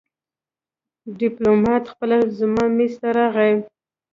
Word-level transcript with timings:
ډيپلومات 1.19 1.83
خپله 1.93 2.17
زما 2.39 2.63
مېز 2.75 2.93
ته 3.01 3.09
راغی. 3.17 3.53